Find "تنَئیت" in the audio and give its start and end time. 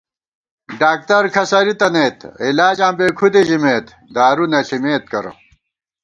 1.79-2.19